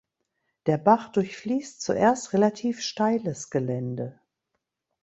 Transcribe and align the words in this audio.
Der 0.65 0.79
Bach 0.79 1.09
durchfliesst 1.09 1.83
zuerst 1.83 2.33
relativ 2.33 2.81
steiles 2.81 3.51
Gelände. 3.51 4.19